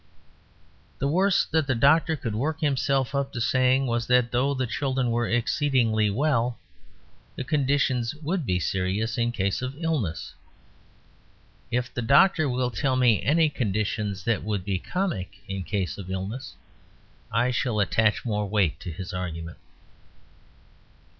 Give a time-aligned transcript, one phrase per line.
[0.97, 4.65] The worse that the doctor could work himself up to saying was that though the
[4.65, 6.57] children were "exceedingly" well,
[7.35, 10.33] the conditions would be serious in case of illness.
[11.69, 16.09] If the doctor will tell me any conditions that would be comic in case of
[16.09, 16.55] illness,
[17.31, 19.59] I shall attach more weight to his argument.